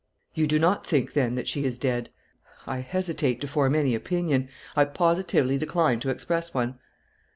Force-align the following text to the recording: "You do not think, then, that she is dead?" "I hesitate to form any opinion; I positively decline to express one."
"You 0.33 0.47
do 0.47 0.57
not 0.57 0.83
think, 0.83 1.13
then, 1.13 1.35
that 1.35 1.47
she 1.47 1.63
is 1.63 1.77
dead?" 1.77 2.09
"I 2.65 2.79
hesitate 2.79 3.39
to 3.41 3.47
form 3.47 3.75
any 3.75 3.93
opinion; 3.93 4.49
I 4.75 4.85
positively 4.85 5.59
decline 5.59 5.99
to 5.99 6.09
express 6.09 6.55
one." 6.55 6.79